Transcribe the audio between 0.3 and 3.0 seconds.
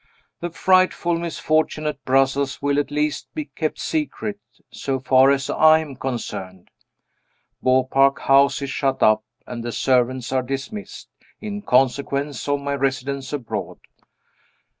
The frightful misfortune at Brussels will at